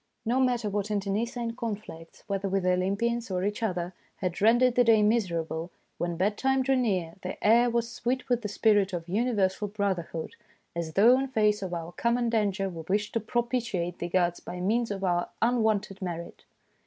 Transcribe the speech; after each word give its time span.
No 0.25 0.39
matter 0.39 0.67
what 0.67 0.89
inter 0.89 1.11
necine 1.11 1.55
conflicts, 1.55 2.23
whether 2.25 2.49
with 2.49 2.63
the 2.63 2.71
Olympians 2.73 3.29
or 3.29 3.43
each 3.43 3.61
other, 3.61 3.93
had 4.15 4.41
rendered 4.41 4.73
the 4.73 4.83
day 4.83 5.03
miser 5.03 5.39
able, 5.43 5.69
when 5.99 6.17
bed 6.17 6.39
time 6.39 6.63
drew 6.63 6.75
near 6.75 7.13
the 7.21 7.37
air 7.47 7.69
was 7.69 7.87
sweet 7.87 8.27
with 8.27 8.41
the 8.41 8.47
spirit 8.47 8.93
of 8.93 9.07
universal 9.07 9.67
brother 9.67 10.09
hood, 10.11 10.35
as 10.75 10.93
though 10.93 11.19
in 11.19 11.27
face 11.27 11.61
of 11.61 11.71
our 11.71 11.91
common 11.91 12.29
danger 12.31 12.67
we 12.67 12.81
wished 12.89 13.13
to 13.13 13.19
propitiate 13.19 13.99
the 13.99 14.09
gods 14.09 14.39
by 14.39 14.59
means 14.59 14.89
of 14.89 15.03
our 15.03 15.29
unwonted 15.39 16.01
merit. 16.01 16.45